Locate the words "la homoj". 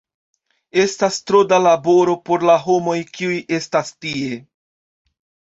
2.51-2.97